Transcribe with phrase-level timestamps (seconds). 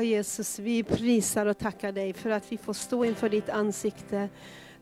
[0.00, 4.28] Ja, Jesus, vi prisar och tackar dig för att vi får stå inför ditt ansikte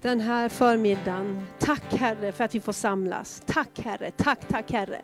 [0.02, 1.47] den här förmiddagen.
[1.58, 3.42] Tack Herre för att vi får samlas.
[3.47, 5.02] Tack Herre, tack, tack Herre.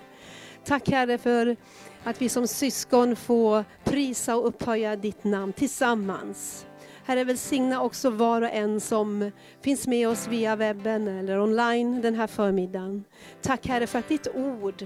[0.64, 1.56] Tack Herre för
[2.04, 6.66] att vi som syskon får prisa och upphöja ditt namn tillsammans.
[7.04, 12.14] Herre, välsigna också var och en som finns med oss via webben eller online den
[12.14, 13.04] här förmiddagen.
[13.42, 14.84] Tack Herre för att ditt ord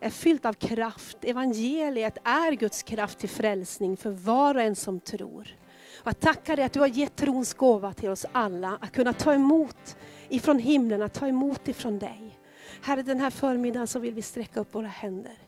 [0.00, 1.24] är fyllt av kraft.
[1.24, 5.56] Evangeliet är Guds kraft till frälsning för var och en som tror.
[6.00, 9.12] Och jag tackar dig att du har gett trons gåva till oss alla, att kunna
[9.12, 9.96] ta emot
[10.28, 12.38] ifrån himlen, att ta emot ifrån dig.
[12.82, 15.38] Herre, den här förmiddagen så vill vi sträcka upp våra händer,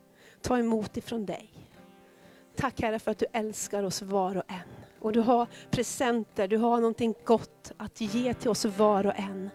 [0.40, 1.50] ta emot ifrån dig.
[2.56, 4.80] Tack Herre för att du älskar oss var och en.
[5.00, 9.50] Och du har presenter, du har någonting gott att ge till oss var och en.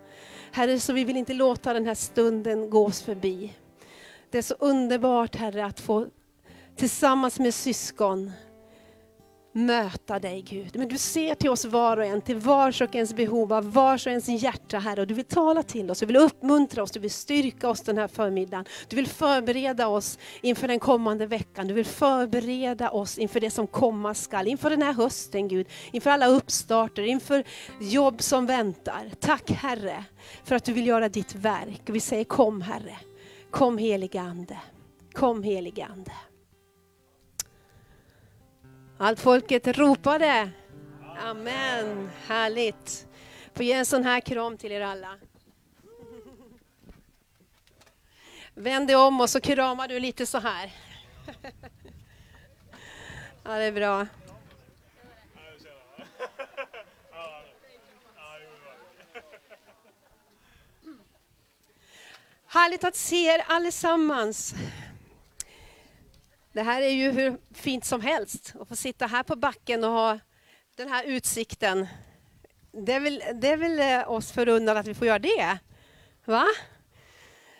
[0.51, 3.53] Herre, så vi vill inte låta den här stunden gå oss förbi.
[4.35, 6.07] Det är så underbart Herre att få
[6.75, 8.31] tillsammans med syskon
[9.53, 10.75] möta dig Gud.
[10.75, 14.05] Men du ser till oss var och en, till vars och ens behov, av vars
[14.05, 15.01] och ens hjärta Herre.
[15.01, 17.97] Och du vill tala till oss, du vill uppmuntra oss, du vill styrka oss den
[17.97, 18.65] här förmiddagen.
[18.87, 21.67] Du vill förbereda oss inför den kommande veckan.
[21.67, 24.47] Du vill förbereda oss inför det som komma skall.
[24.47, 27.43] Inför den här hösten Gud, inför alla uppstarter, inför
[27.81, 29.11] jobb som väntar.
[29.19, 30.03] Tack Herre
[30.43, 31.81] för att du vill göra ditt verk.
[31.85, 32.97] Vi säger kom Herre,
[33.55, 34.59] kom helige Ande.
[35.13, 36.11] Kom helige Ande.
[38.97, 40.51] Allt folket ropade.
[41.17, 42.09] Amen.
[42.27, 43.07] Härligt.
[43.53, 45.17] Får ge en sån här kram till er alla.
[48.53, 50.73] Vänd dig om och så kramar du lite så här.
[53.47, 54.07] Ja, det är bra.
[62.55, 64.53] Härligt att se er allesammans.
[66.53, 69.89] Det här är ju hur fint som helst att få sitta här på backen och
[69.89, 70.19] ha
[70.75, 71.87] den här utsikten.
[72.71, 75.57] Det är väl, det är väl eh, oss förunnat att vi får göra det?
[76.25, 76.45] Va?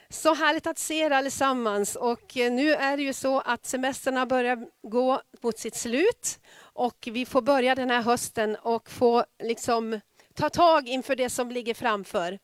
[0.10, 1.96] Så härligt att se er allesammans.
[1.96, 6.40] Och eh, nu är det ju så att semestrarna börjar gå mot sitt slut.
[6.58, 10.00] Och vi får börja den här hösten och få liksom
[10.34, 12.40] ta tag inför det som ligger framför.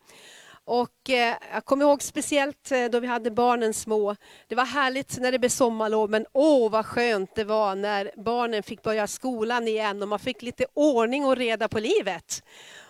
[0.73, 4.15] Och eh, jag kommer ihåg speciellt eh, då vi hade barnen små.
[4.47, 8.63] Det var härligt när det blev sommarlov, men åh vad skönt det var när barnen
[8.63, 12.43] fick börja skolan igen och man fick lite ordning och reda på livet.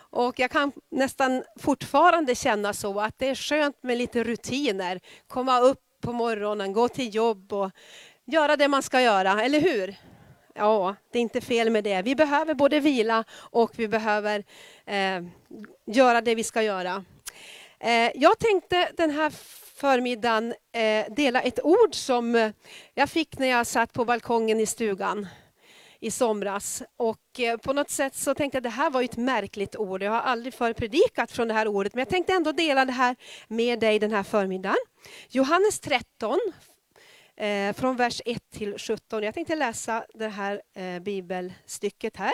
[0.09, 4.99] Och jag kan nästan fortfarande känna så att det är skönt med lite rutiner.
[5.27, 7.71] Komma upp på morgonen, gå till jobb och
[8.25, 9.95] göra det man ska göra, eller hur?
[10.53, 12.01] Ja, det är inte fel med det.
[12.01, 14.43] Vi behöver både vila och vi behöver
[14.85, 15.23] eh,
[15.85, 17.03] göra det vi ska göra.
[17.83, 19.29] Eh, jag tänkte den här
[19.75, 22.51] förmiddagen eh, dela ett ord som eh,
[22.93, 25.27] jag fick när jag satt på balkongen i stugan
[25.99, 26.83] i somras.
[26.97, 30.03] Och på något sätt så tänkte jag att det här var ett märkligt ord.
[30.03, 32.91] Jag har aldrig förr predikat från det här ordet, men jag tänkte ändå dela det
[32.91, 33.15] här
[33.47, 34.77] med dig den här förmiddagen.
[35.29, 36.39] Johannes 13,
[37.75, 39.23] från vers 1 till 17.
[39.23, 40.61] Jag tänkte läsa det här
[40.99, 42.33] bibelstycket här.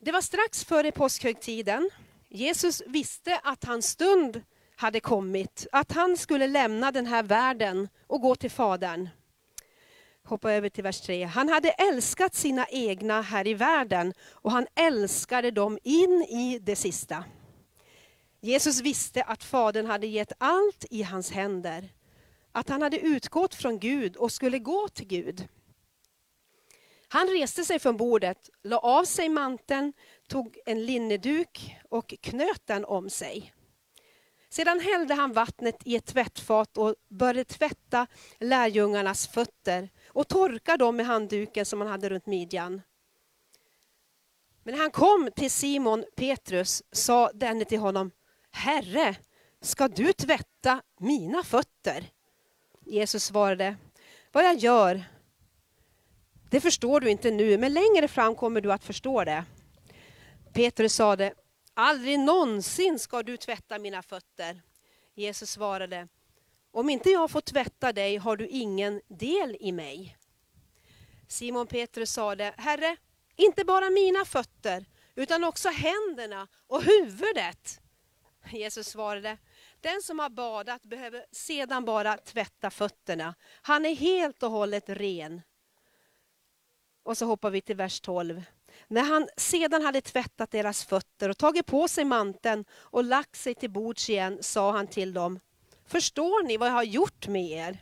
[0.00, 1.90] Det var strax före påskhögtiden.
[2.28, 4.42] Jesus visste att hans stund
[4.76, 9.08] hade kommit, att han skulle lämna den här världen och gå till Fadern.
[10.24, 11.24] Hoppa över till vers 3.
[11.24, 16.76] Han hade älskat sina egna här i världen och han älskade dem in i det
[16.76, 17.24] sista.
[18.40, 21.88] Jesus visste att Fadern hade gett allt i hans händer,
[22.52, 25.48] att han hade utgått från Gud och skulle gå till Gud.
[27.08, 29.92] Han reste sig från bordet, la av sig manteln,
[30.26, 33.52] tog en linneduk och knöt den om sig.
[34.48, 38.06] Sedan hällde han vattnet i ett tvättfat och började tvätta
[38.40, 42.82] lärjungarnas fötter och torka dem med handduken som han hade runt midjan.
[44.62, 48.10] Men när han kom till Simon Petrus sa denne till honom,
[48.50, 49.16] Herre,
[49.60, 52.10] ska du tvätta mina fötter?
[52.84, 53.76] Jesus svarade,
[54.32, 55.04] vad jag gör,
[56.50, 59.44] det förstår du inte nu, men längre fram kommer du att förstå det.
[60.56, 61.34] Petrus sade,
[61.74, 64.62] aldrig någonsin ska du tvätta mina fötter.
[65.14, 66.08] Jesus svarade,
[66.70, 70.16] om inte jag får tvätta dig har du ingen del i mig.
[71.28, 72.96] Simon Petrus sade, Herre,
[73.36, 77.80] inte bara mina fötter, utan också händerna och huvudet.
[78.52, 79.38] Jesus svarade,
[79.80, 83.34] den som har badat behöver sedan bara tvätta fötterna.
[83.62, 85.42] Han är helt och hållet ren.
[87.02, 88.42] Och så hoppar vi till vers 12.
[88.88, 93.54] När han sedan hade tvättat deras fötter och tagit på sig manteln och lagt sig
[93.54, 95.40] till bords igen sa han till dem,
[95.86, 97.78] förstår ni vad jag har gjort med er?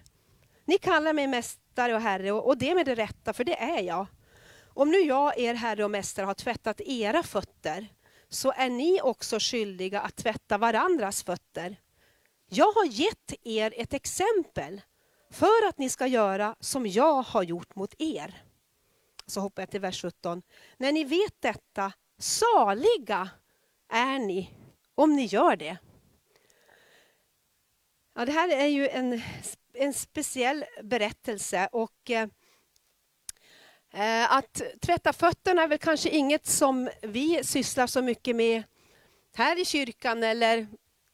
[0.65, 4.07] Ni kallar mig mästare och herre och det med det rätta, för det är jag.
[4.67, 7.89] Om nu jag, er herre och mästare, har tvättat era fötter,
[8.29, 11.77] så är ni också skyldiga att tvätta varandras fötter.
[12.49, 14.81] Jag har gett er ett exempel
[15.31, 18.43] för att ni ska göra som jag har gjort mot er.
[19.27, 20.43] Så hoppar jag till vers 17.
[20.77, 23.31] När ni vet detta, saliga
[23.89, 24.51] är ni
[24.95, 25.77] om ni gör det.
[28.15, 29.23] Ja, det här är ju en,
[29.75, 32.29] en speciell berättelse och eh,
[33.95, 38.63] eh att tvätta fötterna är väl kanske inget som vi sysslar så mycket med
[39.35, 40.67] här i kyrkan eller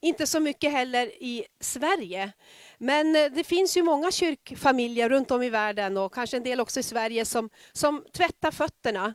[0.03, 2.33] inte så mycket heller i Sverige.
[2.79, 6.61] Men eh, det finns ju många kyrkfamiljer runt om i världen och kanske en del
[6.61, 9.15] också i Sverige som, som tvättar fötterna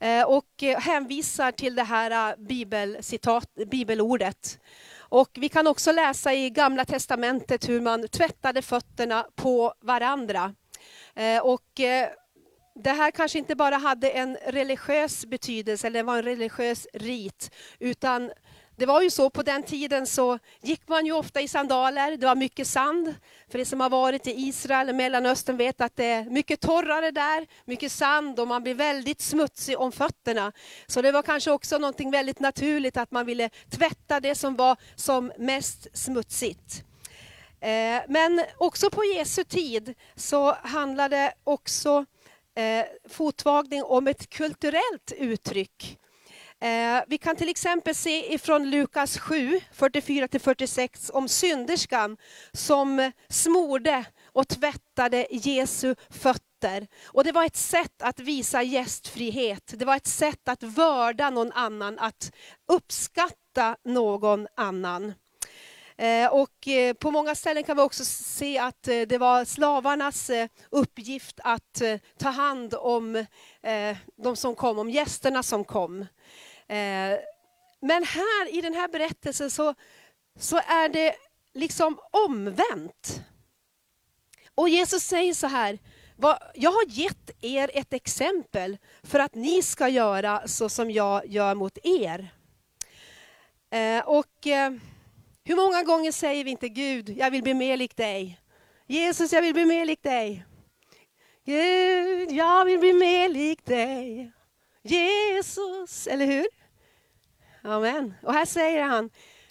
[0.00, 4.58] eh, och eh, hänvisar till det här bibelcitat, bibelordet.
[4.98, 10.54] Och vi kan också läsa i Gamla Testamentet hur man tvättade fötterna på varandra.
[11.42, 11.80] Och
[12.74, 18.30] det här kanske inte bara hade en religiös betydelse, eller var en religiös rit, utan
[18.76, 22.26] det var ju så på den tiden så gick man ju ofta i sandaler, det
[22.26, 23.14] var mycket sand.
[23.50, 27.10] För de som har varit i Israel och Mellanöstern vet att det är mycket torrare
[27.10, 30.52] där, mycket sand och man blir väldigt smutsig om fötterna.
[30.86, 34.76] Så det var kanske också någonting väldigt naturligt att man ville tvätta det som var
[34.96, 36.84] som mest smutsigt.
[37.60, 42.04] Eh, men också på Jesu tid så handlade också
[42.54, 45.98] eh, fotvagning om ett kulturellt uttryck.
[46.62, 52.16] Eh, vi kan till exempel se ifrån Lukas 7, 44-46 om synderskan
[52.52, 56.86] som smorde och tvättade Jesu fötter.
[57.06, 61.52] Och det var ett sätt att visa gästfrihet, det var ett sätt att vörda någon
[61.52, 62.32] annan, att
[62.72, 65.12] uppskatta någon annan.
[65.96, 70.30] Eh, och eh, på många ställen kan vi också se att eh, det var slavarnas
[70.70, 71.82] uppgift att
[72.18, 73.26] ta hand om
[74.16, 76.06] de som kom, om gästerna som kom.
[76.72, 77.18] Eh,
[77.80, 79.74] men här i den här berättelsen så,
[80.38, 81.14] så är det
[81.54, 83.22] liksom omvänt.
[84.54, 85.78] Och Jesus säger så här,
[86.54, 91.54] jag har gett er ett exempel för att ni ska göra så som jag gör
[91.54, 92.34] mot er.
[93.70, 94.72] Eh, och eh,
[95.44, 98.40] hur många gånger säger vi inte Gud, jag vill bli mer lik dig.
[98.86, 100.44] Jesus, jag vill bli mer lik dig.
[101.44, 104.32] Gud, jag vill bli mer lik dig.
[104.82, 106.61] Jesus, eller hur?
[107.64, 108.14] Amen.
[108.22, 109.10] Och här säger han,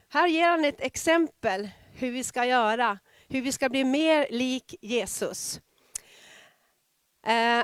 [0.10, 4.76] här ger han ett exempel hur vi ska göra, hur vi ska bli mer lik
[4.82, 5.62] Jesus.
[7.26, 7.64] Eh,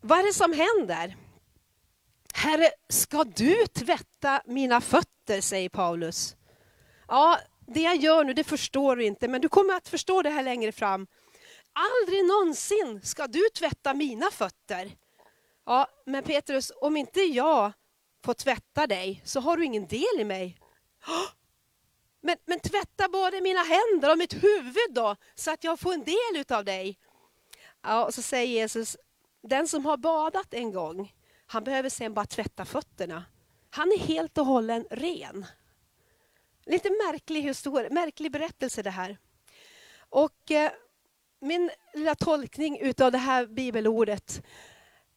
[0.00, 1.16] vad är det som händer?
[2.34, 6.36] Herre, ska du tvätta mina fötter, säger Paulus.
[7.08, 10.30] Ja, det jag gör nu, det förstår du inte, men du kommer att förstå det
[10.30, 11.06] här längre fram.
[11.72, 14.90] Aldrig någonsin ska du tvätta mina fötter.
[15.66, 17.72] Ja, men Petrus, om inte jag
[18.24, 20.58] får tvätta dig så har du ingen del i mig.
[22.20, 26.04] Men, men tvätta både mina händer och mitt huvud då, så att jag får en
[26.04, 26.98] del av dig.
[27.82, 28.96] Ja, och så säger Jesus,
[29.42, 31.12] den som har badat en gång,
[31.46, 33.24] han behöver sen bara tvätta fötterna.
[33.70, 35.46] Han är helt och hållen ren.
[36.66, 39.18] Lite märklig, historia, märklig berättelse det här.
[40.08, 40.72] Och eh,
[41.40, 44.42] min lilla tolkning utav det här bibelordet.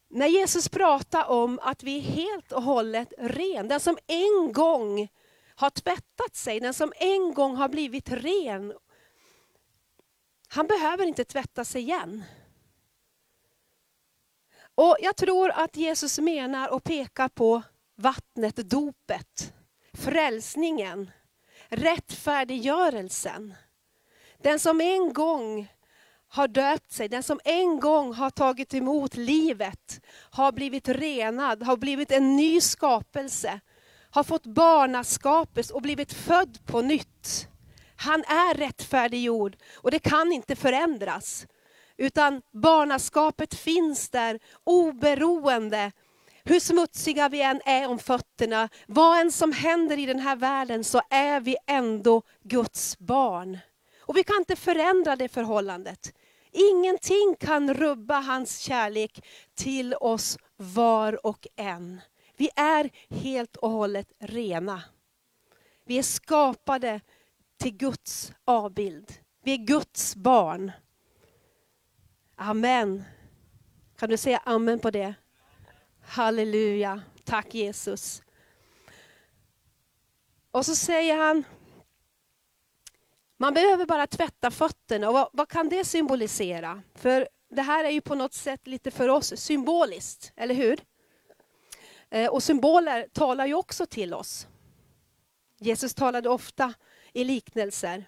[0.10, 5.08] När Jesus pratar om att vi är helt och hållet ren, den som en gång
[5.56, 8.74] har tvättat sig, den som en gång har blivit ren.
[10.48, 12.24] Han behöver inte tvätta sig igen.
[14.76, 17.62] Och Jag tror att Jesus menar och pekar på
[17.96, 19.54] vattnet, dopet,
[19.94, 21.12] frälsningen,
[21.70, 23.54] rättfärdiggörelsen.
[24.38, 25.68] Den som en gång
[26.30, 31.78] har döpt sig, den som en gång har tagit emot livet, har blivit renad, har
[31.78, 33.60] blivit en ny skapelse,
[34.10, 37.48] har fått barnaskapet och blivit född på nytt.
[37.96, 41.48] Han är rättfärdiggjord och det kan inte förändras.
[41.98, 45.92] Utan barnaskapet finns där oberoende
[46.44, 50.84] hur smutsiga vi än är om fötterna, vad än som händer i den här världen
[50.84, 53.58] så är vi ändå Guds barn.
[54.08, 56.14] Och vi kan inte förändra det förhållandet.
[56.52, 62.02] Ingenting kan rubba hans kärlek till oss var och en.
[62.38, 64.84] Vi är helt och hållet rena.
[65.86, 67.02] Vi är skapade
[67.58, 69.14] till Guds avbild.
[69.44, 70.72] Vi är Guds barn.
[72.36, 73.04] Amen.
[74.00, 75.14] Kan du säga amen på det?
[76.02, 77.02] Halleluja.
[77.24, 78.24] Tack Jesus.
[80.52, 81.44] Och så säger han,
[83.38, 85.08] man behöver bara tvätta fötterna.
[85.08, 86.82] Och vad, vad, kan det symbolisera?
[86.96, 90.80] För det här är ju på något sätt lite för oss symboliskt, eller hur?
[92.10, 94.48] Eh, och symboler talar ju också till oss.
[95.60, 96.74] Jesus talade ofta
[97.14, 98.06] i liknelser.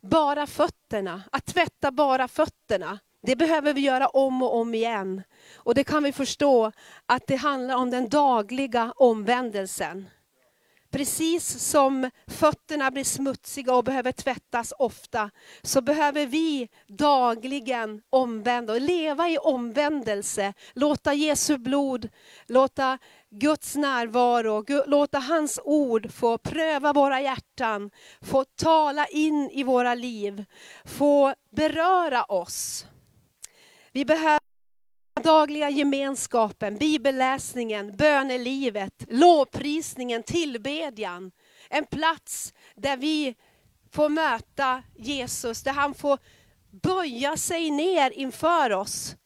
[0.00, 5.22] Bara fötterna, att tvätta bara fötterna, det behöver vi göra om och om igen.
[5.54, 6.72] Och det kan vi förstå
[7.06, 10.08] att det handlar om den dagliga omvändelsen.
[10.96, 15.30] Precis som fötterna blir smutsiga och behöver tvättas ofta,
[15.62, 20.54] så behöver vi dagligen omvända och leva i omvändelse.
[20.72, 22.08] Låta Jesu blod,
[22.46, 22.98] låta
[23.30, 27.90] Guds närvaro, låta hans ord få pröva våra hjärtan,
[28.22, 30.44] få tala in i våra liv,
[30.84, 32.86] få beröra oss.
[33.92, 34.45] Vi behöver
[35.26, 41.32] dagliga gemenskapen, bibelläsningen, bönelivet, lovprisningen, tillbedjan.
[41.68, 43.34] En plats där vi
[43.92, 46.18] får möta Jesus, där han får
[46.82, 49.16] böja sig ner inför oss.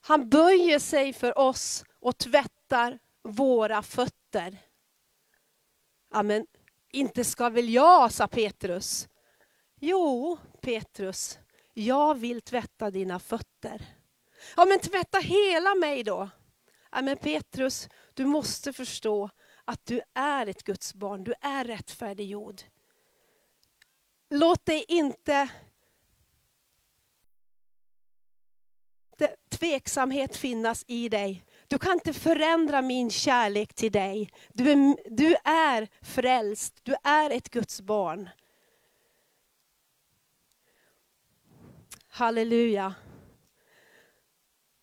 [0.00, 4.58] Han böjer sig för oss och tvättar våra fötter.
[6.14, 6.46] Amen.
[6.92, 9.08] Inte ska väl jag, sa Petrus.
[9.80, 11.38] Jo, Petrus,
[11.74, 14.01] jag vill tvätta dina fötter.
[14.56, 16.30] Ja men tvätta hela mig då.
[16.90, 19.30] Ja, men Petrus, du måste förstå
[19.64, 22.62] att du är ett Guds barn, du är rättfärdiggjord.
[24.30, 25.48] Låt dig inte
[29.48, 31.44] tveksamhet finnas i dig.
[31.68, 34.30] Du kan inte förändra min kärlek till dig.
[34.52, 38.28] Du är, du är frälst, du är ett Guds barn.
[42.08, 42.94] Halleluja.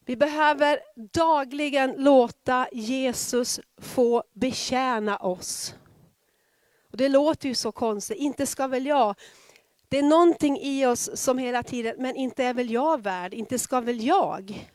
[0.10, 0.80] Vi behöver
[1.14, 5.76] dagligen låta Jesus få betjäna oss.
[6.92, 9.16] Och det låter ju så konstigt, inte ska väl jag.
[9.90, 13.60] Det är någonting i oss som hela tiden, men inte är väl jag värd, inte
[13.60, 14.70] ska väl jag.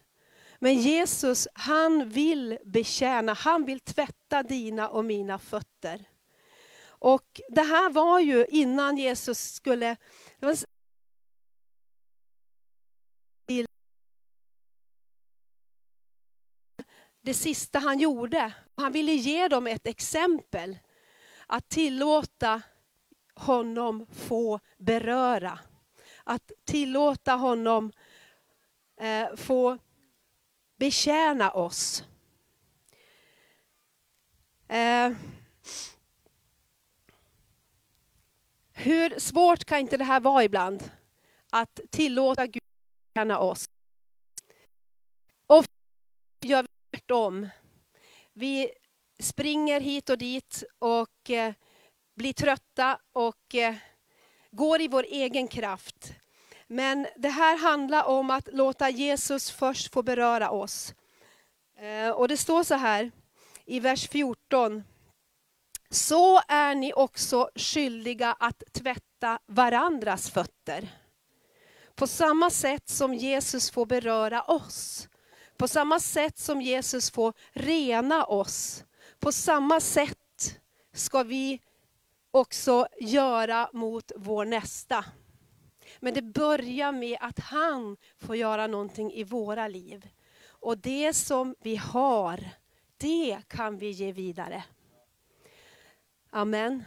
[0.59, 6.05] Men Jesus, han vill betjäna, han vill tvätta dina och mina fötter.
[6.87, 9.97] Och det här var ju innan Jesus skulle,
[17.25, 18.53] det sista han gjorde.
[18.77, 20.79] Han ville ge dem ett exempel.
[21.47, 22.63] Att tillåta
[23.35, 25.59] honom få beröra.
[26.25, 27.93] Att tillåta honom
[29.01, 29.79] eh, få
[30.77, 32.05] betjäna oss.
[34.69, 35.13] Eh,
[38.73, 40.91] hur svårt kan inte det här vara ibland?
[41.51, 42.63] Att tillåta Gud
[43.15, 43.69] betjäna oss.
[45.47, 45.73] Ofta
[46.41, 47.49] gör vi tvärtom.
[48.33, 48.71] Vi
[49.21, 51.53] springer hit och dit och eh,
[52.17, 53.75] blir trötta och eh,
[54.51, 56.13] går i vår egen kraft.
[56.67, 60.95] Men det här handlar om att låta Jesus först få beröra oss.
[61.79, 63.11] Eh, och det står så här
[63.67, 64.85] i vers 14.
[65.91, 70.89] Så är ni också skyldiga att tvätta varandras fötter.
[71.95, 75.09] På samma sätt som Jesus får beröra oss.
[75.57, 78.85] På samma sätt som Jesus får rena oss,
[79.19, 80.61] på samma sätt
[80.93, 81.61] ska vi
[82.31, 85.05] också göra mot vår nästa.
[86.01, 90.09] Men det börjar med att han får göra någonting i våra liv.
[90.47, 92.49] Och det som vi har,
[92.97, 94.65] det kan vi ge vidare.
[96.31, 96.85] Amen.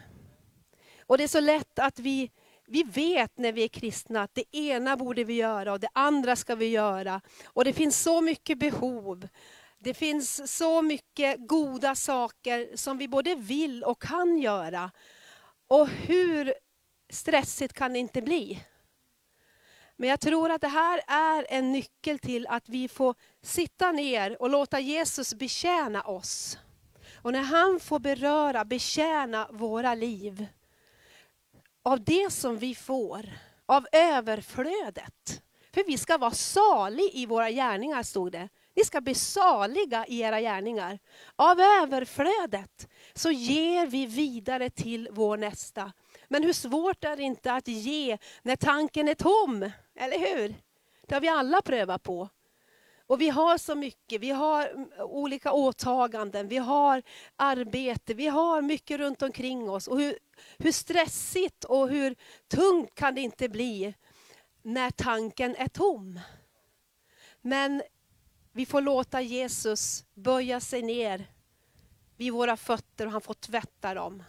[1.05, 2.31] Och det är så lätt att vi
[2.67, 6.35] vi vet när vi är kristna att det ena borde vi göra och det andra
[6.35, 7.21] ska vi göra.
[7.45, 9.27] Och det finns så mycket behov.
[9.79, 14.91] Det finns så mycket goda saker som vi både vill och kan göra.
[15.67, 16.53] Och hur
[17.09, 18.63] stressigt kan det inte bli?
[19.95, 24.41] Men jag tror att det här är en nyckel till att vi får sitta ner
[24.41, 26.57] och låta Jesus betjäna oss.
[27.15, 30.47] Och när han får beröra, betjäna våra liv,
[31.87, 33.29] av det som vi får,
[33.65, 35.41] av överflödet.
[35.73, 38.49] För vi ska vara salig i våra gärningar, stod det.
[38.75, 40.99] Ni ska bli saliga i era gärningar.
[41.35, 45.91] Av överflödet så ger vi vidare till vår nästa.
[46.27, 49.71] Men hur svårt är det inte att ge när tanken är tom?
[49.95, 50.55] Eller hur?
[51.07, 52.29] Det har vi alla prövat på.
[53.07, 57.03] Och vi har så mycket, vi har mm, olika åtaganden, vi har
[57.35, 59.87] arbete, vi har mycket runt omkring oss.
[59.87, 60.17] Och hur,
[60.57, 62.15] hur stressigt och hur
[62.47, 63.93] tungt kan det inte bli
[64.61, 66.19] när tanken är tom?
[67.41, 67.81] Men
[68.51, 71.31] vi får låta Jesus böja sig ner
[72.17, 74.23] vid våra fötter och han får tvätta dem.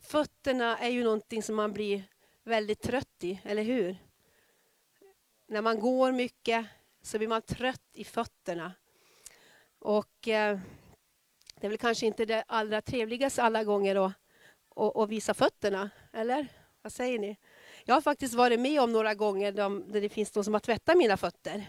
[0.00, 2.02] Fötterna är ju någonting som man blir
[2.44, 3.96] väldigt trött i, eller hur?
[5.46, 6.66] När man går mycket
[7.02, 8.72] så blir man trött i fötterna.
[9.78, 10.58] Och eh,
[11.60, 14.12] det är väl kanske inte det allra trevligaste alla gånger då,
[14.76, 16.46] att, att visa fötterna, eller?
[16.82, 17.36] Vad säger ni?
[17.84, 20.96] Jag har faktiskt varit med om några gånger där det finns de som har tvättat
[20.96, 21.66] mina fötter.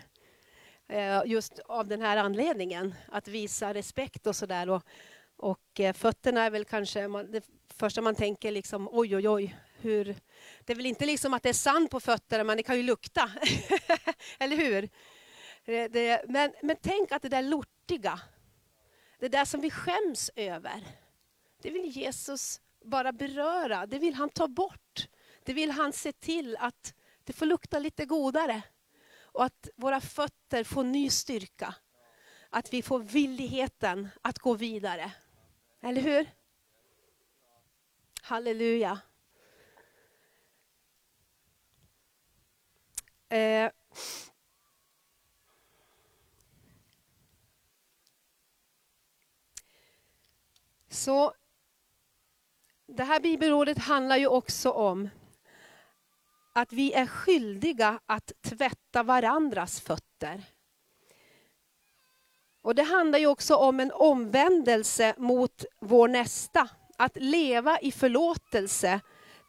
[0.87, 4.69] Eh, just av den här anledningen, att visa respekt och sådär.
[4.69, 4.83] Och,
[5.37, 7.43] och eh, fötterna är väl kanske det
[7.75, 9.55] första man tänker liksom oj, oj, oj.
[9.81, 10.15] Hur,
[10.65, 12.83] det är väl inte liksom att det är sand på fötterna, men det kan ju
[12.83, 13.31] lukta.
[14.39, 14.89] Eller hur?
[15.65, 18.21] Det, men, men tänk att det där lortiga,
[19.19, 20.83] det där som vi skäms över,
[21.61, 23.85] det vill Jesus bara beröra.
[23.85, 25.07] Det vill han ta bort.
[25.43, 28.61] Det vill han se till att det får lukta lite godare.
[29.21, 31.75] Och att våra fötter får ny styrka.
[32.49, 35.11] Att vi får villigheten att gå vidare.
[35.81, 36.29] Eller hur?
[38.21, 38.99] Halleluja.
[43.29, 43.71] Eh.
[50.93, 51.33] Så
[52.87, 55.09] det här bibelordet handlar ju också om
[56.53, 60.43] att vi är skyldiga att tvätta varandras fötter.
[62.61, 66.69] Och Det handlar ju också om en omvändelse mot vår nästa.
[66.97, 68.99] Att leva i förlåtelse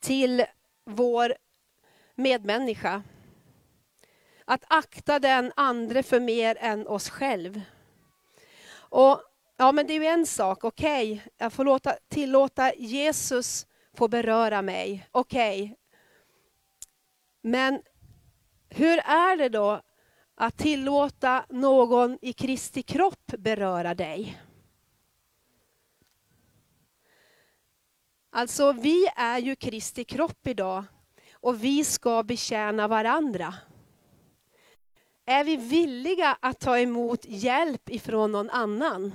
[0.01, 0.45] till
[0.85, 1.35] vår
[2.15, 3.03] medmänniska.
[4.45, 7.61] Att akta den andre för mer än oss själv.
[8.77, 9.23] Och
[9.57, 10.65] Ja, men det är ju en sak.
[10.65, 15.09] Okej, okay, jag får låta, tillåta Jesus få beröra mig.
[15.11, 15.77] Okej, okay,
[17.43, 17.83] men
[18.69, 19.81] hur är det då
[20.35, 24.41] att tillåta någon i Kristi kropp beröra dig?
[28.31, 30.85] Alltså, vi är ju Kristi kropp idag
[31.33, 33.55] och vi ska betjäna varandra.
[35.27, 39.13] Är vi villiga att ta emot hjälp ifrån någon annan?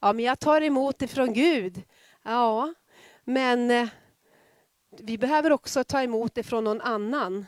[0.00, 1.82] Ja, men jag tar emot det från Gud.
[2.22, 2.74] Ja,
[3.24, 3.88] men eh,
[4.90, 7.46] vi behöver också ta emot det från någon annan.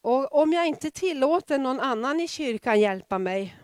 [0.00, 3.56] Och om jag inte tillåter någon annan i kyrkan hjälpa mig,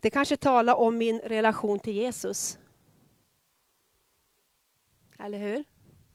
[0.00, 2.58] det kanske talar om min relation till Jesus.
[5.18, 5.64] Eller hur?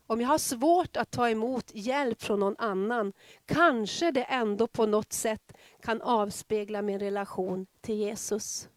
[0.07, 3.13] Om jag har svårt att ta emot hjälp från någon annan,
[3.45, 8.69] kanske det ändå på något sätt kan avspegla min relation till Jesus.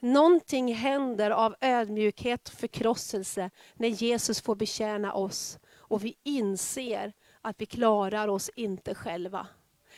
[0.00, 7.60] Någonting händer av ödmjukhet och förkrosselse när Jesus får betjäna oss och vi inser att
[7.60, 9.46] vi klarar oss inte själva.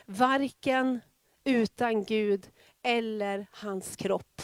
[0.06, 1.00] Varken
[1.44, 2.50] utan Gud
[2.82, 4.42] eller hans kropp.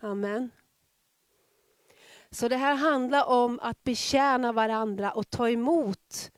[0.00, 0.50] Amen.
[2.30, 6.30] Så det här handlar om att betjäna varandra och ta emot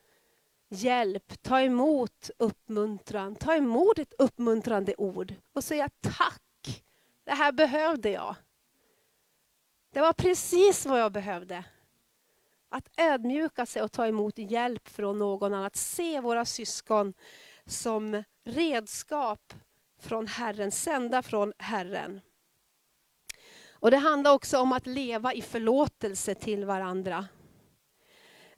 [0.69, 6.43] hjälp, ta emot uppmuntran, ta emot ett uppmuntrande ord och säga tack
[7.29, 8.35] det här behövde jag.
[9.93, 11.65] Det var precis vad jag behövde.
[12.69, 15.67] Att ödmjuka sig och ta emot hjälp från någon annan.
[15.67, 17.15] Att se våra syskon
[17.67, 19.55] som redskap
[19.99, 22.21] från Herren, sända från Herren.
[23.73, 27.29] Och Det handlar också om att leva i förlåtelse till varandra.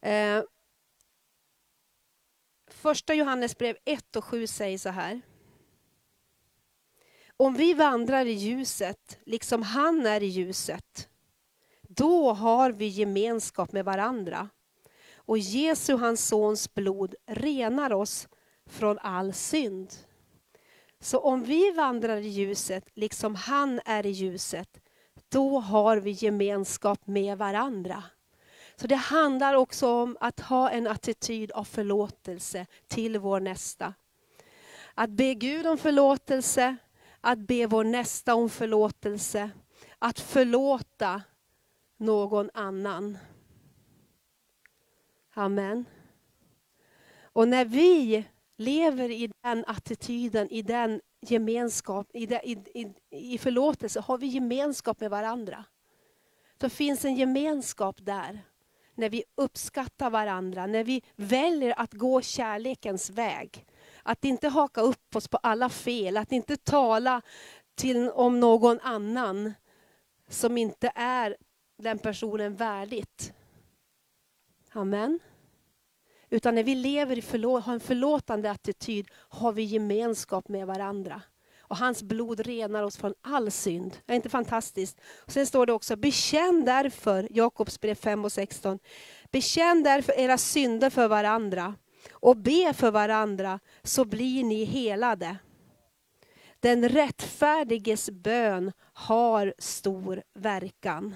[0.01, 0.43] Eh,
[2.67, 5.21] första Johannesbrev 1 och 7 säger så här.
[7.41, 11.09] Om vi vandrar i ljuset, liksom han är i ljuset,
[11.83, 14.49] då har vi gemenskap med varandra.
[15.15, 18.29] Och Jesu, hans sons blod, renar oss
[18.67, 19.93] från all synd.
[21.01, 24.81] Så om vi vandrar i ljuset, liksom han är i ljuset,
[25.29, 28.03] då har vi gemenskap med varandra.
[28.77, 33.95] Så det handlar också om att ha en attityd av förlåtelse till vår nästa.
[34.95, 36.77] Att be Gud om förlåtelse,
[37.21, 39.51] att be vår nästa om förlåtelse,
[39.99, 41.23] att förlåta
[41.97, 43.19] någon annan.
[45.35, 45.85] Amen.
[47.23, 48.25] Och när vi
[48.57, 52.95] lever i den attityden, i den gemenskap, i, det, i, i,
[53.35, 55.65] i förlåtelse, har vi gemenskap med varandra.
[56.59, 58.41] Det finns en gemenskap där.
[58.95, 63.67] När vi uppskattar varandra, när vi väljer att gå kärlekens väg.
[64.03, 67.23] Att inte haka upp oss på alla fel, att inte tala
[67.75, 69.55] till, om någon annan
[70.29, 71.37] som inte är
[71.79, 73.33] den personen värdigt.
[74.73, 75.19] Amen.
[76.31, 81.23] Utan när vi lever i förlå- har en förlåtande attityd har vi gemenskap med varandra.
[81.61, 83.97] Och hans blod renar oss från all synd.
[84.07, 85.01] Det är inte fantastiskt?
[85.25, 88.79] Och sen står det också, bekänn därför, Jakobs brev 5 och 16,
[89.31, 91.75] bekänn därför era synder för varandra
[92.11, 95.37] och be för varandra så blir ni helade.
[96.61, 101.15] Den rättfärdiges bön har stor verkan.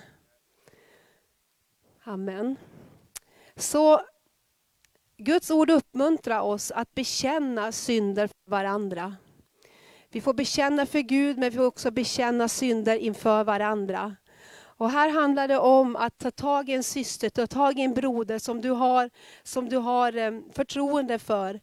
[2.05, 2.57] Amen.
[3.57, 4.01] Så
[5.17, 9.17] Guds ord uppmuntrar oss att bekänna synder för varandra.
[10.11, 14.17] Vi får bekänna för Gud, men vi får också bekänna synder inför varandra.
[14.77, 17.95] Och här handlar det om att ta tag i en syster, ta tag i en
[17.95, 19.11] broder som du har,
[19.43, 21.61] som du har ehm, förtroende för.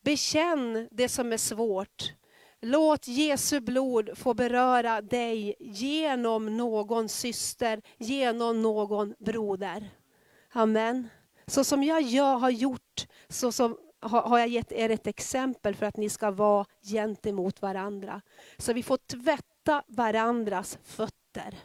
[0.00, 2.12] Bekänn det som är svårt.
[2.60, 9.90] Låt Jesu blod få beröra dig genom någon syster, genom någon broder.
[10.52, 11.08] Amen.
[11.46, 15.86] Så som jag gör, har gjort, så som har jag gett er ett exempel för
[15.86, 18.20] att ni ska vara gentemot varandra.
[18.58, 21.58] Så vi får tvätta varandras fötter.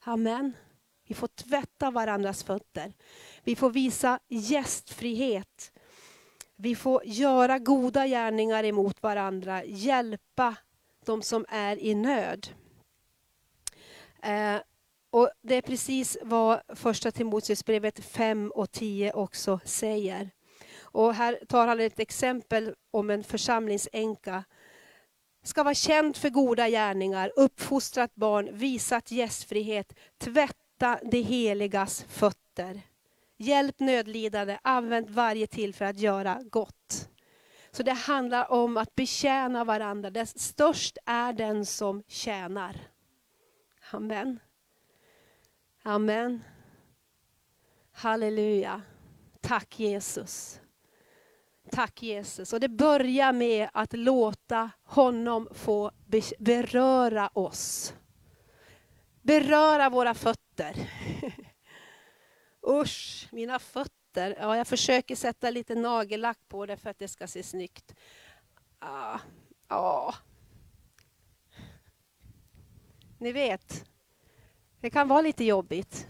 [0.00, 0.56] Amen.
[1.06, 2.92] Vi får tvätta varandras fötter.
[3.44, 5.72] Vi får visa gästfrihet.
[6.56, 10.56] Vi får göra goda gärningar emot varandra, hjälpa
[11.04, 12.48] de som är i nöd.
[14.22, 14.56] Eh,
[15.10, 20.30] och Det är precis vad första Timoteusbrevet 5 och 10 också säger.
[20.80, 24.44] Och här tar han ett exempel om en församlingsänka.
[25.42, 32.80] Ska vara känd för goda gärningar, uppfostrat barn, visat gästfrihet, tvätta det heligas fötter.
[33.36, 37.08] Hjälp nödlidande, använd varje tillfälle att göra gott.
[37.70, 40.10] Så det handlar om att betjäna varandra.
[40.10, 42.76] Det störst är den som tjänar.
[43.90, 44.40] Amen.
[45.82, 46.44] Amen.
[47.92, 48.82] Halleluja.
[49.40, 50.60] Tack Jesus.
[51.72, 52.52] Tack Jesus.
[52.52, 55.90] Och det börjar med att låta honom få
[56.38, 57.94] beröra oss.
[59.22, 60.90] Beröra våra fötter.
[62.66, 64.36] Usch, mina fötter.
[64.40, 67.94] Ja, jag försöker sätta lite nagellack på det för att det ska se snyggt.
[68.78, 69.18] Ah,
[69.68, 70.14] ah.
[73.18, 73.84] Ni vet,
[74.80, 76.08] det kan vara lite jobbigt.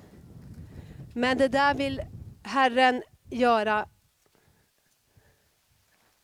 [1.14, 2.03] Men det där vill
[2.42, 3.88] Herren göra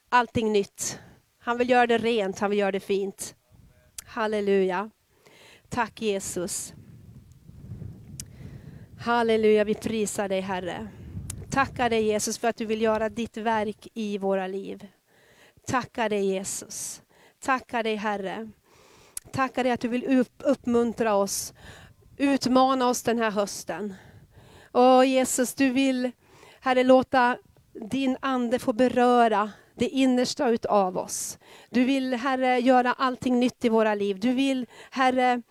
[0.09, 0.99] allting nytt.
[1.39, 3.35] Han vill göra det rent, han vill göra det fint.
[4.07, 4.91] Halleluja.
[5.69, 6.75] Tack Jesus.
[8.99, 10.89] Halleluja, vi prisar dig Herre.
[11.51, 14.87] Tackar dig Jesus för att du vill göra ditt verk i våra liv.
[15.67, 17.03] Tackar dig Jesus.
[17.41, 18.51] Tackar dig Herre.
[19.33, 21.55] Tackar dig att du vill uppmuntra oss,
[22.17, 23.95] utmana oss den här hösten.
[24.73, 26.11] Åh Jesus, du vill
[26.61, 27.39] Herre låta
[27.73, 31.39] din ande få beröra det innersta utav oss.
[31.71, 34.21] Du vill Herre göra allting nytt i våra liv.
[34.21, 35.43] Du vill Herre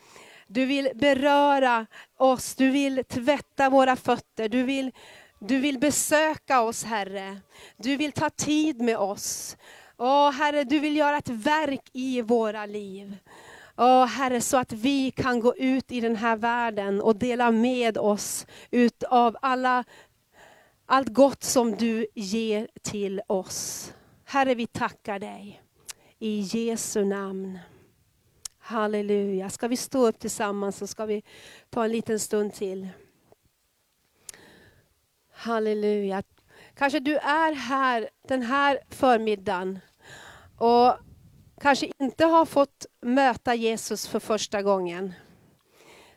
[0.47, 1.85] du vill beröra
[2.17, 4.91] oss, du vill tvätta våra fötter, du vill,
[5.39, 7.37] du vill besöka oss Herre.
[7.77, 9.57] Du vill ta tid med oss.
[9.97, 13.17] Åh Herre, du vill göra ett verk i våra liv.
[13.77, 17.97] Åh Herre, så att vi kan gå ut i den här världen och dela med
[17.97, 19.83] oss utav alla,
[20.85, 23.91] allt gott som du ger till oss.
[24.27, 25.61] Herre, vi tackar dig.
[26.19, 27.59] I Jesu namn.
[28.57, 29.49] Halleluja.
[29.49, 31.23] Ska vi stå upp tillsammans så ska vi
[31.69, 32.89] ta en liten stund till.
[35.31, 36.23] Halleluja.
[36.75, 39.79] Kanske du är här den här förmiddagen
[40.57, 40.93] och
[41.61, 45.13] kanske inte har fått möta Jesus för första gången.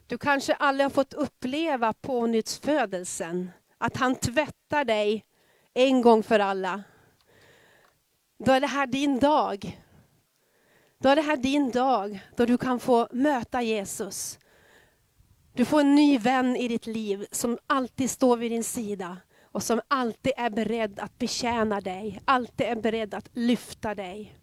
[0.07, 5.25] Du kanske aldrig har fått uppleva pånyttsfödelsen, att han tvättar dig
[5.75, 6.83] en gång för alla.
[8.39, 9.81] Då är det här din dag.
[10.99, 14.39] Då är det här din dag då du kan få möta Jesus.
[15.53, 19.63] Du får en ny vän i ditt liv som alltid står vid din sida och
[19.63, 24.35] som alltid är beredd att betjäna dig, alltid är beredd att lyfta dig.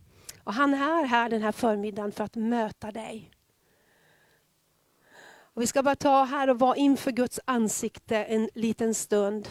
[0.43, 3.31] Och han är här den här förmiddagen för att möta dig.
[5.55, 9.49] Och vi ska bara ta här och vara inför Guds ansikte en liten stund.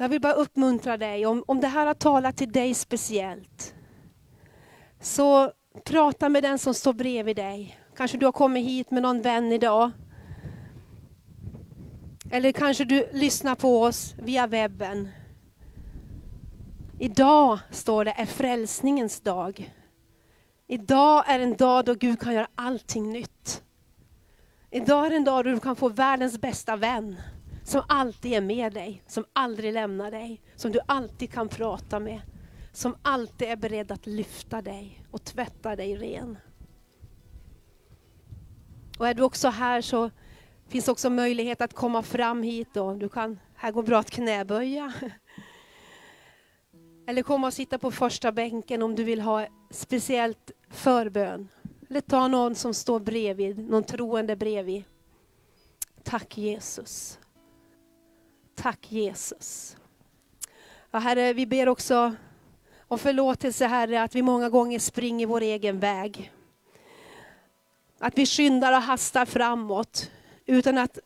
[0.00, 3.74] Jag vill bara uppmuntra dig, om, om det här har talat till dig speciellt,
[5.00, 5.52] så
[5.84, 7.78] prata med den som står bredvid dig.
[7.96, 9.90] Kanske du har kommit hit med någon vän idag.
[12.30, 15.08] Eller kanske du lyssnar på oss via webben.
[16.98, 19.74] Idag, står det, är frälsningens dag.
[20.66, 23.62] Idag är en dag då Gud kan göra allting nytt.
[24.70, 27.16] Idag är en dag då du kan få världens bästa vän.
[27.68, 30.42] Som alltid är med dig, som aldrig lämnar dig.
[30.56, 32.20] Som du alltid kan prata med.
[32.72, 36.38] Som alltid är beredd att lyfta dig och tvätta dig ren.
[38.98, 40.10] Och är du också här så
[40.68, 42.68] finns också möjlighet att komma fram hit.
[42.74, 42.94] Då.
[42.94, 44.92] Du kan, här går bra att knäböja.
[47.06, 51.48] Eller komma och sitta på första bänken om du vill ha speciellt förbön.
[51.90, 54.84] Eller ta någon som står bredvid, någon troende bredvid.
[56.02, 57.18] Tack Jesus.
[58.62, 59.76] Tack Jesus.
[60.90, 62.14] Ja, herre, vi ber också
[62.88, 66.32] om förlåtelse Herre, att vi många gånger springer vår egen väg.
[67.98, 70.10] Att vi skyndar och hastar framåt
[70.46, 70.98] utan att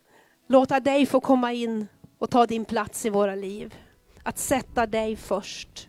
[0.48, 1.86] låta dig få komma in
[2.18, 3.74] och ta din plats i våra liv.
[4.22, 5.88] Att sätta dig först.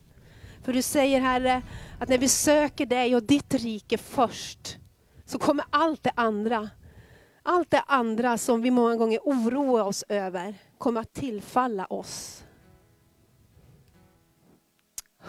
[0.63, 1.61] För du säger Herre,
[1.99, 4.77] att när vi söker dig och ditt rike först,
[5.25, 6.69] så kommer allt det andra,
[7.43, 12.43] allt det andra som vi många gånger oroar oss över, kommer att tillfalla oss.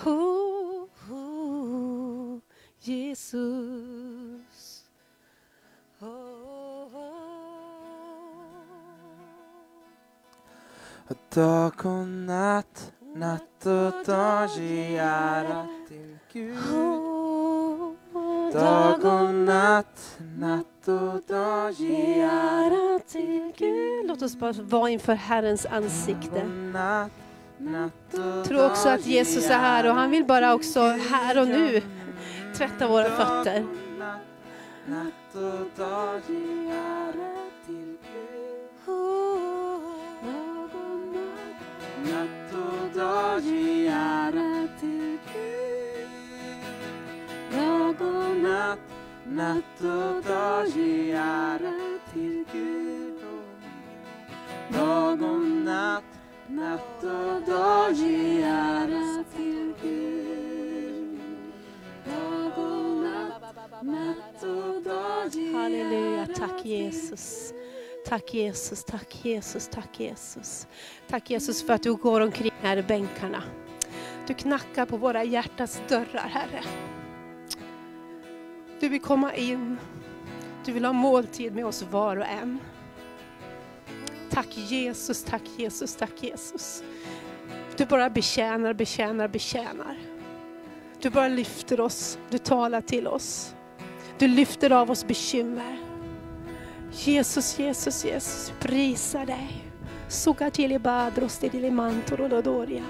[0.05, 2.39] Oh, oh,
[2.79, 3.25] Jesus.
[6.01, 6.89] Oh,
[11.09, 17.14] Och dag och natt, natt och dag ge ära till Gud.
[18.55, 24.07] Dag och natt, natt och dag ge ära till Gud.
[24.07, 26.45] Låt oss bara vara inför Herrens ansikte.
[26.45, 27.11] Natt,
[27.59, 31.49] natt och tror också att Jesus är här och han vill bara också här och
[31.49, 31.83] nu
[32.57, 33.67] tvätta våra fötter.
[33.99, 34.21] Natt,
[34.87, 37.37] natt och dag ge ära
[37.67, 38.87] till Gud.
[38.87, 41.53] Dag och natt,
[42.11, 43.74] natt och dag ge
[49.27, 53.21] natt, och dag ge ära till Gud.
[54.69, 56.05] Dag och natt,
[56.47, 61.21] natt och dag ge ära till Gud.
[62.05, 63.43] Dag och natt,
[63.83, 67.53] natt och dag ge Halleluja, tack Jesus.
[68.07, 70.67] Tack Jesus, tack Jesus, tack Jesus.
[71.09, 73.43] Tack Jesus för att du går omkring här i bänkarna.
[74.27, 76.65] Du knackar på våra hjärtas dörrar Herre.
[78.85, 79.79] Du vill komma in.
[80.65, 82.59] Du vill ha måltid med oss var och en.
[84.31, 86.83] Tack Jesus, tack Jesus, tack Jesus.
[87.77, 89.99] Du bara betjänar, betjänar, betjänar.
[91.01, 93.55] Du bara lyfter oss, du talar till oss.
[94.19, 95.79] Du lyfter av oss bekymmer.
[96.93, 99.65] Jesus, Jesus, Jesus, prisa dig.
[100.53, 102.83] Till badros till.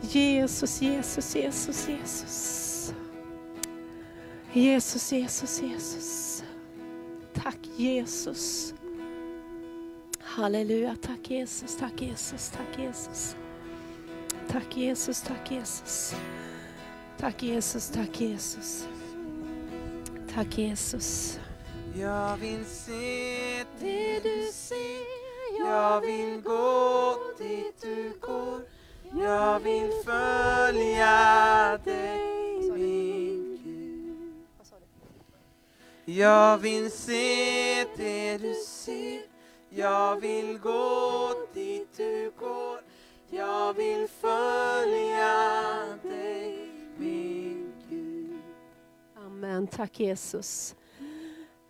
[0.00, 2.59] Jesus, Jesus, Jesus, Jesus.
[4.52, 6.42] Jesus, Jesus, Jesus.
[7.32, 8.74] Tack Jesus.
[10.34, 13.36] Halleluja, tack Jesus, tack Jesus, tack Jesus.
[14.48, 16.14] Tack Jesus, tack Jesus.
[17.16, 18.86] Tack Jesus, tack Jesus.
[20.34, 21.38] Tack Jesus.
[21.94, 25.04] Jag vill se det du ser
[25.58, 28.60] Jag vill gå dit du går
[29.22, 31.39] Jag vill följa
[36.16, 39.20] Jag vill se det du ser
[39.68, 42.80] Jag vill gå dit du går
[43.30, 45.34] Jag vill följa
[46.02, 48.40] dig min Gud
[49.26, 50.74] Amen, tack Jesus.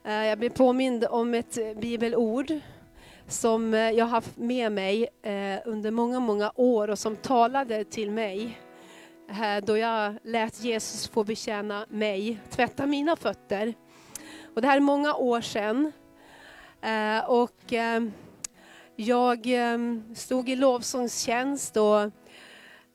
[0.05, 2.53] Eh, jag blir påmind om ett bibelord
[3.29, 7.85] som eh, jag har haft med mig eh, under många, många år och som talade
[7.85, 8.61] till mig
[9.62, 13.74] då jag lät Jesus få betjäna mig, tvätta mina fötter.
[14.61, 15.92] Och det här är många år sedan.
[16.83, 18.03] Eh, Och eh,
[18.96, 19.79] jag eh,
[20.14, 22.01] stod i lovsångstjänst och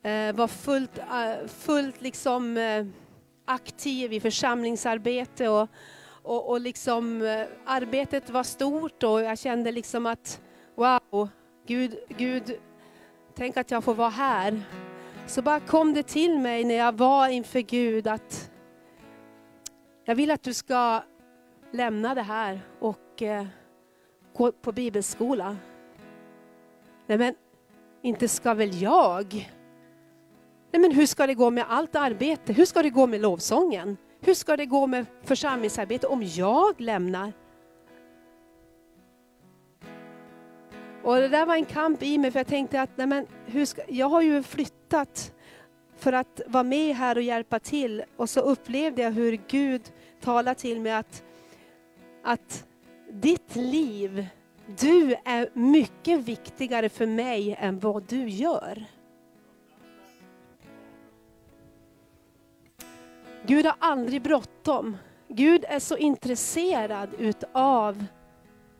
[0.08, 2.58] eh, var fullt, eh, fullt liksom
[3.44, 5.68] aktiv i församlingsarbete och,
[6.22, 7.22] och, och liksom
[7.64, 10.40] arbetet var stort och jag kände liksom att
[10.74, 11.28] wow,
[11.66, 12.58] Gud, Gud,
[13.34, 14.62] tänk att jag får vara här.
[15.26, 18.50] Så bara kom det till mig när jag var inför Gud att
[20.04, 21.02] jag vill att du ska
[21.76, 23.46] lämna det här och eh,
[24.36, 25.56] gå på bibelskola.
[27.06, 27.34] Nej men,
[28.02, 29.52] inte ska väl jag?
[30.70, 32.52] Nej men hur ska det gå med allt arbete?
[32.52, 33.96] Hur ska det gå med lovsången?
[34.20, 37.32] Hur ska det gå med församlingsarbete om jag lämnar?
[41.02, 43.64] Och det där var en kamp i mig för jag tänkte att nej men, hur
[43.64, 45.32] ska, jag har ju flyttat
[45.96, 49.82] för att vara med här och hjälpa till och så upplevde jag hur Gud
[50.20, 51.24] talade till mig att,
[52.26, 52.66] att
[53.10, 54.26] ditt liv,
[54.78, 58.84] du är mycket viktigare för mig än vad du gör.
[63.46, 64.96] Gud har aldrig bråttom.
[65.28, 68.04] Gud är så intresserad utav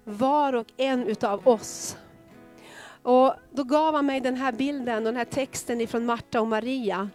[0.05, 1.97] var och en utav oss.
[3.03, 6.49] Och då gav han mig den här bilden och den här texten ifrån Marta och
[6.49, 7.11] Maria.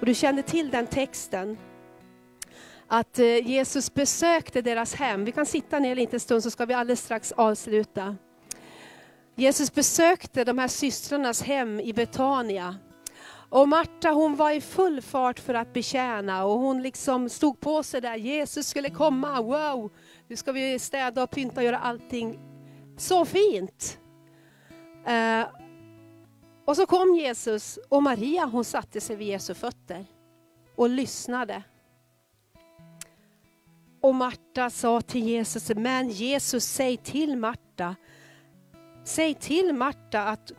[0.00, 1.56] Och du känner till den texten.
[2.88, 5.24] Att eh, Jesus besökte deras hem.
[5.24, 8.16] Vi kan sitta ner en liten stund så ska vi alldeles strax avsluta.
[9.34, 12.76] Jesus besökte de här systrarnas hem i Betania.
[13.48, 17.82] Och Marta hon var i full fart för att betjäna och hon liksom stod på
[17.82, 18.16] sig där.
[18.16, 19.92] Jesus skulle komma, wow!
[20.28, 22.38] Nu ska vi städa och pynta och göra allting
[22.96, 23.98] så fint.
[25.06, 25.46] Eh,
[26.64, 30.06] och så kom Jesus och Maria hon satte sig vid Jesu fötter
[30.76, 31.62] och lyssnade.
[34.06, 37.96] Och Marta sa till Jesus, men Jesus säg till Marta,
[39.04, 40.52] säg till Marta att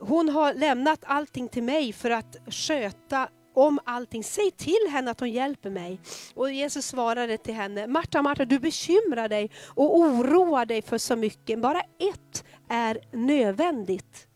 [0.00, 4.24] hon har lämnat allting till mig för att sköta om allting.
[4.24, 6.00] Säg till henne att hon hjälper mig.
[6.34, 11.16] Och Jesus svarade till henne, Marta, Marta, du bekymrar dig och oroar dig för så
[11.16, 11.60] mycket.
[11.60, 14.26] Bara ett är nödvändigt.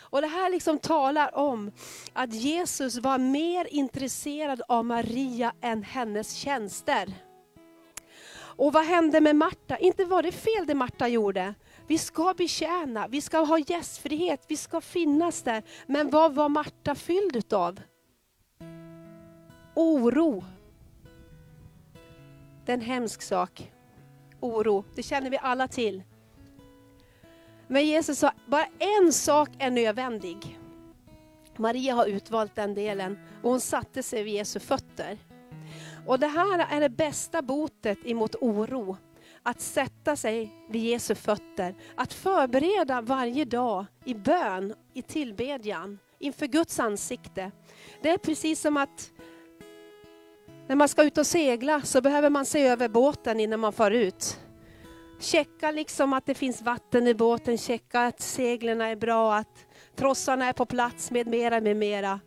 [0.00, 1.72] Och det här liksom talar om
[2.12, 7.25] att Jesus var mer intresserad av Maria än hennes tjänster.
[8.56, 9.76] Och vad hände med Marta?
[9.76, 11.54] Inte var det fel det Marta gjorde.
[11.86, 15.62] Vi ska betjäna, vi ska ha gästfrihet, vi ska finnas där.
[15.86, 17.80] Men vad var Marta fylld utav?
[19.74, 20.44] Oro.
[22.64, 23.72] Det är en hemsk sak.
[24.40, 26.02] Oro, det känner vi alla till.
[27.66, 30.58] Men Jesus sa, bara en sak är nödvändig.
[31.56, 35.18] Maria har utvalt den delen och hon satte sig vid Jesu fötter.
[36.06, 38.96] Och det här är det bästa botet emot oro.
[39.42, 41.74] Att sätta sig vid Jesu fötter.
[41.94, 47.52] Att förbereda varje dag i bön, i tillbedjan, inför Guds ansikte.
[48.02, 49.10] Det är precis som att
[50.68, 53.90] när man ska ut och segla så behöver man se över båten innan man far
[53.90, 54.38] ut.
[55.20, 59.66] Checka liksom att det finns vatten i båten, checka att seglen är bra, att
[59.96, 62.20] trossarna är på plats med mera, med mera.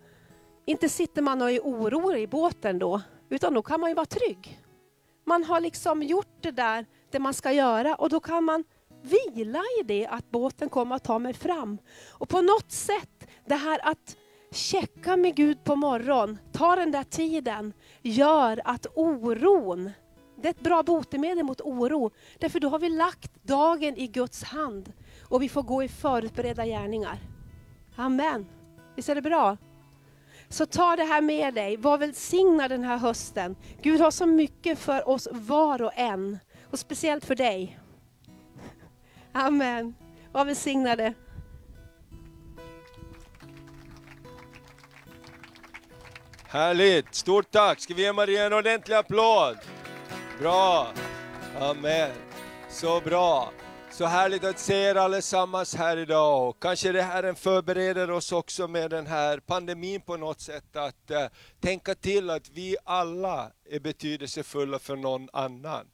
[0.65, 4.05] Inte sitter man och är orolig i båten då, utan då kan man ju vara
[4.05, 4.59] trygg.
[5.25, 8.63] Man har liksom gjort det där, det man ska göra och då kan man
[9.01, 11.77] vila i det att båten kommer att ta mig fram.
[12.11, 14.17] Och på något sätt, det här att
[14.51, 19.91] checka med Gud på morgon, ta den där tiden, gör att oron,
[20.35, 22.11] det är ett bra botemedel mot oro.
[22.39, 26.65] Därför då har vi lagt dagen i Guds hand och vi får gå i förutberedda
[26.65, 27.17] gärningar.
[27.95, 28.45] Amen.
[28.95, 29.57] Visst är det bra?
[30.49, 33.55] Så ta det här med dig, var välsignad den här hösten.
[33.81, 36.39] Gud har så mycket för oss var och en.
[36.71, 37.79] Och speciellt för dig.
[39.31, 39.95] Amen.
[40.31, 41.13] Var välsignade.
[46.47, 47.15] Härligt!
[47.15, 47.79] Stort tack!
[47.79, 49.57] Ska vi ge Maria en ordentlig applåd?
[50.39, 50.87] Bra!
[51.59, 52.11] Amen.
[52.69, 53.51] Så bra.
[53.99, 56.49] Så härligt att se er allesammans här idag.
[56.49, 61.11] Och kanske det här förbereder oss också med den här pandemin på något sätt att
[61.11, 61.25] eh,
[61.59, 65.85] tänka till att vi alla är betydelsefulla för någon annan.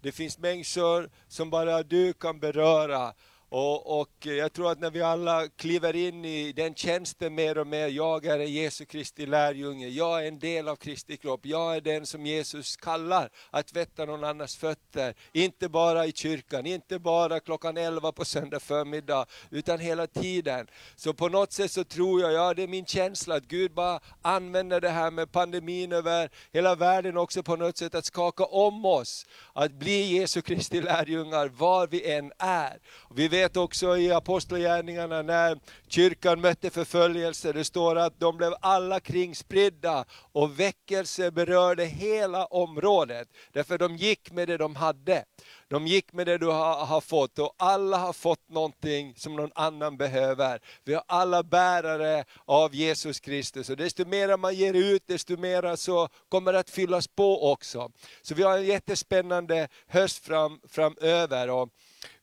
[0.00, 3.14] Det finns människor som bara du kan beröra
[3.52, 7.66] och, och, jag tror att när vi alla kliver in i den tjänsten mer och
[7.66, 11.76] mer, jag är en Jesu Kristi lärjunge, jag är en del av Kristi kropp, jag
[11.76, 15.14] är den som Jesus kallar att tvätta någon annans fötter.
[15.32, 20.66] Inte bara i kyrkan, inte bara klockan 11 på söndag förmiddag, utan hela tiden.
[20.96, 24.00] Så på något sätt så tror jag, ja det är min känsla att Gud bara
[24.22, 28.84] använder det här med pandemin över hela världen också på något sätt att skaka om
[28.84, 32.78] oss, att bli Jesu Kristi lärjungar var vi än är.
[33.14, 38.54] Vi vet vet också i Apostlagärningarna när kyrkan mötte förföljelse, det står att de blev
[38.60, 43.28] alla kringspridda och väckelse berörde hela området.
[43.52, 45.24] Därför de gick med det de hade.
[45.68, 49.52] De gick med det du har, har fått och alla har fått någonting som någon
[49.54, 50.60] annan behöver.
[50.84, 55.76] Vi har alla bärare av Jesus Kristus och desto mer man ger ut, desto mer
[55.76, 57.90] så kommer det att fyllas på också.
[58.22, 61.50] Så vi har en jättespännande höst fram, framöver.
[61.50, 61.68] Och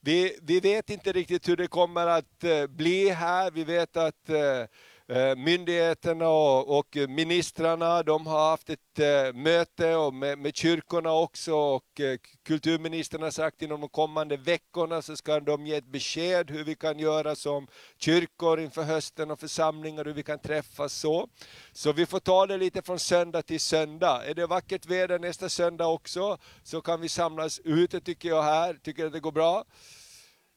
[0.00, 3.50] vi, vi vet inte riktigt hur det kommer att eh, bli här.
[3.50, 4.66] Vi vet att Eh,
[5.10, 11.12] Eh, myndigheterna och, och ministrarna, de har haft ett eh, möte och med, med kyrkorna
[11.12, 15.92] också och eh, kulturministern har sagt inom de kommande veckorna så ska de ge ett
[15.92, 17.66] besked hur vi kan göra som
[17.98, 21.28] kyrkor inför hösten och församlingar, hur vi kan träffas så.
[21.72, 24.22] Så vi får ta det lite från söndag till söndag.
[24.26, 28.74] Är det vackert väder nästa söndag också så kan vi samlas ute tycker jag här.
[28.74, 29.64] Tycker att det går bra?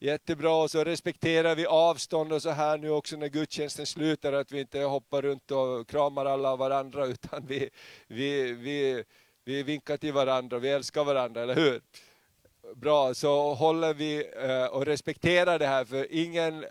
[0.04, 4.52] Jättebra, och så respekterar vi avstånd och så här nu också när gudstjänsten slutar, att
[4.52, 7.70] vi inte hoppar runt och kramar alla varandra, utan vi,
[8.08, 9.04] vi, vi,
[9.46, 11.82] vi vinkar till varandra, vi älskar varandra, eller hur?
[12.76, 16.66] Bra, så håller vi eh, och respekterar det här, för ingen,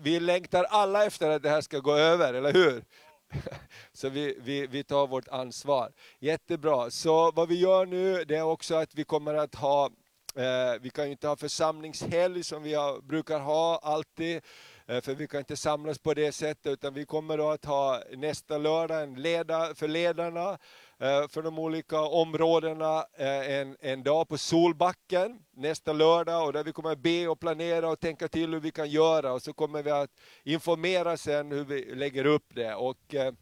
[0.00, 2.84] vi längtar alla efter att det här ska gå över, eller hur?
[3.92, 5.92] Så vi, vi, vi tar vårt ansvar.
[6.18, 9.90] Jättebra, så vad vi gör nu, det är också att vi kommer att ha
[10.38, 14.40] Eh, vi kan ju inte ha församlingshelg som vi har, brukar ha alltid,
[14.86, 18.02] eh, för vi kan inte samlas på det sättet, utan vi kommer då att ha
[18.16, 20.50] nästa lördag en leda, för ledarna
[20.98, 26.64] eh, för de olika områdena eh, en, en dag på Solbacken nästa lördag och där
[26.64, 29.52] vi kommer att be och planera och tänka till hur vi kan göra och så
[29.52, 30.10] kommer vi att
[30.44, 32.74] informera sen hur vi lägger upp det.
[32.74, 33.32] Och, eh,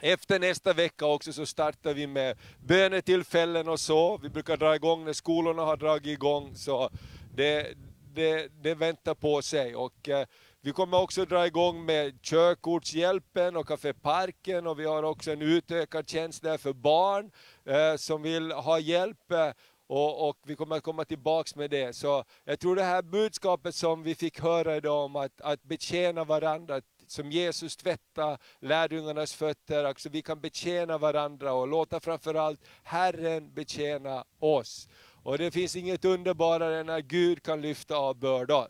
[0.00, 4.18] efter nästa vecka också så startar vi med bönetillfällen och så.
[4.18, 6.54] Vi brukar dra igång när skolorna har dragit igång.
[6.54, 6.90] Så
[7.34, 7.74] det,
[8.14, 9.76] det, det väntar på sig.
[9.76, 10.26] Och, eh,
[10.62, 16.08] vi kommer också dra igång med körkortshjälpen och Caféparken och vi har också en utökad
[16.08, 17.30] tjänst där för barn
[17.64, 19.32] eh, som vill ha hjälp.
[19.32, 19.50] Eh,
[19.86, 21.96] och, och, vi kommer att komma tillbaks med det.
[21.96, 26.24] Så jag tror det här budskapet som vi fick höra idag om att, att betjäna
[26.24, 26.80] varandra,
[27.10, 34.24] som Jesus tvättade lärjungarnas fötter, alltså vi kan betjäna varandra och låta framförallt Herren betjäna
[34.38, 34.88] oss.
[35.22, 38.66] Och det finns inget underbarare än när Gud kan lyfta av bördor.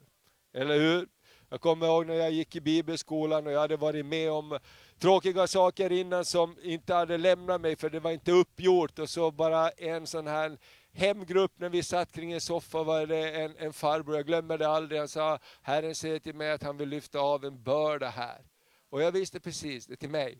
[0.55, 1.09] Eller hur?
[1.49, 4.59] Jag kommer ihåg när jag gick i bibelskolan och jag hade varit med om
[4.99, 9.31] tråkiga saker innan som inte hade lämnat mig för det var inte uppgjort och så
[9.31, 10.59] bara en sån här
[10.93, 14.69] hemgrupp när vi satt kring en soffa var det en, en farbror, jag glömmer det
[14.69, 18.45] aldrig, han sa Herren säger till mig att han vill lyfta av en börda här.
[18.91, 20.39] Och jag visste precis, det till mig.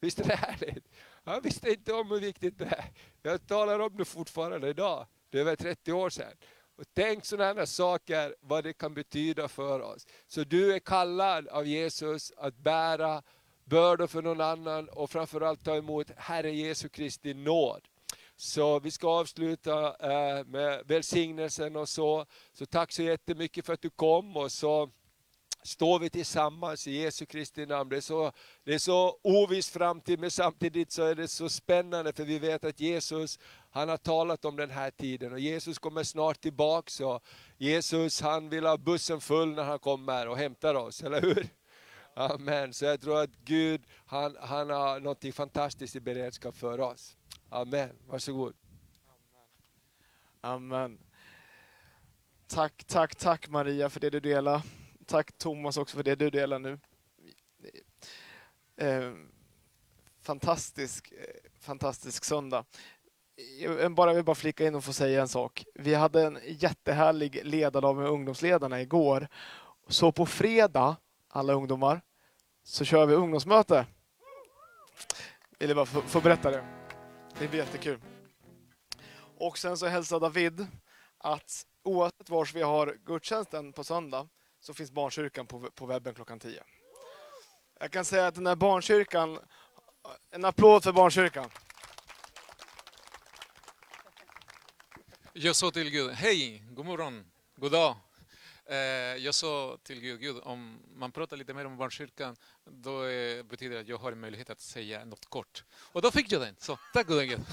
[0.00, 0.88] Visst är det härligt?
[1.24, 2.84] Jag visste inte om hur viktigt det är.
[3.22, 6.32] Jag talar om det fortfarande idag, det är över 30 år sedan.
[6.76, 10.06] Och tänk sådana saker, vad det kan betyda för oss.
[10.26, 13.22] Så du är kallad av Jesus att bära
[13.64, 17.88] bördor för någon annan och framförallt ta emot Herre Jesu Kristi nåd.
[18.42, 22.26] Så vi ska avsluta eh, med välsignelsen och så.
[22.52, 24.90] Så tack så jättemycket för att du kom och så
[25.62, 27.90] står vi tillsammans i Jesu Kristi namn.
[27.90, 28.32] Det är så,
[28.64, 32.64] det är så oviss framtid men samtidigt så är det så spännande för vi vet
[32.64, 33.38] att Jesus
[33.70, 37.00] han har talat om den här tiden och Jesus kommer snart tillbaks.
[37.00, 37.22] Och
[37.58, 41.46] Jesus han vill ha bussen full när han kommer och hämtar oss, eller hur?
[42.14, 42.72] Amen.
[42.72, 47.16] Så jag tror att Gud han, han har något fantastiskt i beredskap för oss.
[47.52, 47.90] Amen.
[48.06, 48.54] Varsågod.
[50.40, 50.98] Amen.
[52.46, 54.62] Tack, tack, tack Maria för det du delar.
[55.06, 56.78] Tack Thomas också för det du delar nu.
[58.76, 59.12] Eh,
[60.22, 62.64] fantastisk, eh, fantastisk söndag.
[63.60, 65.64] Jag bara vill bara flika in och få säga en sak.
[65.74, 69.28] Vi hade en jättehärlig ledardag med ungdomsledarna igår.
[69.88, 70.96] Så på fredag,
[71.28, 72.00] alla ungdomar,
[72.62, 73.86] så kör vi ungdomsmöte.
[75.58, 76.81] Jag ville bara få, få berätta det.
[77.42, 78.00] Det blir jättekul.
[79.38, 80.66] Och sen så hälsar David
[81.18, 84.28] att oavsett var vi har gudstjänsten på söndag
[84.60, 86.62] så finns barnkyrkan på, på webben klockan 10.
[87.80, 89.38] Jag kan säga att den här barnkyrkan,
[90.30, 91.50] en applåd för barnkyrkan.
[95.32, 97.24] Jag sa till Gud, hej, god morgon,
[97.56, 97.96] god dag.
[98.66, 98.76] Eh,
[99.16, 103.74] jag sa till Gud, Gud, om man pratar lite mer om barnkyrkan, då eh, betyder
[103.74, 105.64] det att jag har en möjlighet att säga något kort.
[105.74, 107.40] Och då fick jag den, så tack gode Gud.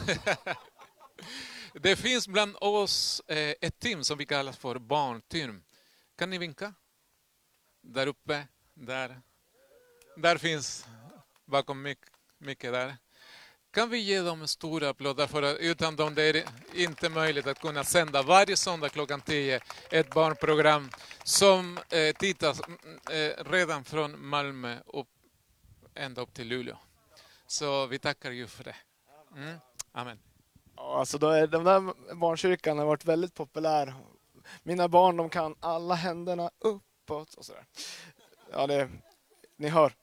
[1.73, 5.63] Det finns bland oss eh, ett team som vi kallar för barnteam.
[6.15, 6.73] Kan ni vinka?
[7.81, 9.21] Där uppe, där.
[10.15, 10.85] Där finns,
[11.45, 12.97] bakom mycket, mycket där.
[13.71, 16.43] Kan vi ge dem en stor applåd för att utan dem det är
[16.73, 19.59] inte möjligt att kunna sända varje söndag klockan 10
[19.91, 20.89] ett barnprogram
[21.23, 25.07] som eh, tittas mm, eh, redan från Malmö upp,
[25.95, 26.77] ända upp till Luleå.
[27.47, 28.75] Så vi tackar Gud för det.
[29.35, 29.57] Mm.
[29.91, 30.19] Amen.
[30.75, 33.93] Ja, alltså då är, den där barnkyrkan har varit väldigt populär.
[34.63, 37.65] Mina barn de kan alla händerna uppåt och sådär.
[38.51, 38.89] Ja, det,
[39.59, 39.93] ni hör.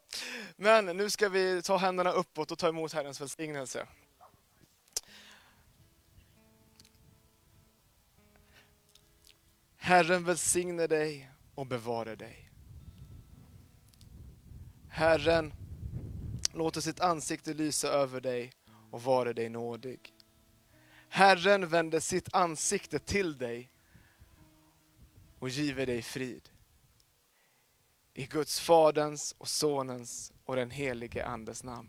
[0.57, 3.87] Men nu ska vi ta händerna uppåt och ta emot Herrens välsignelse.
[9.77, 12.51] Herren välsigne dig och bevare dig.
[14.89, 15.53] Herren
[16.53, 18.53] låter sitt ansikte lysa över dig
[18.91, 20.15] och vare dig nådig.
[21.09, 23.71] Herren vänder sitt ansikte till dig
[25.39, 26.49] och giver dig frid.
[28.19, 31.89] I Guds Faderns och Sonens och den helige Andes namn.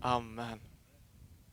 [0.00, 0.60] Amen.